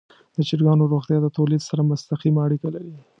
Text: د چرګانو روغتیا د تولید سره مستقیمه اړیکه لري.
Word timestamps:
د 0.35 0.37
چرګانو 0.47 0.89
روغتیا 0.93 1.17
د 1.21 1.27
تولید 1.37 1.61
سره 1.69 1.81
مستقیمه 1.91 2.39
اړیکه 2.47 2.67
لري. 2.75 2.93